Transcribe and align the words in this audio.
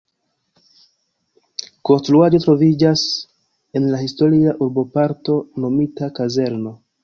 Konstruaĵo 1.89 2.41
troviĝas 2.47 3.05
en 3.81 3.87
la 3.93 4.03
historia 4.07 4.57
urboparto 4.69 5.39
nomita 5.67 6.13
"Kazerno". 6.21 6.79